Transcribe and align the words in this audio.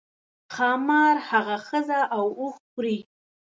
ښامار 0.53 1.15
هغه 1.29 1.55
ښځه 1.67 1.99
او 2.15 2.25
اوښ 2.39 2.55
خوري. 2.69 2.97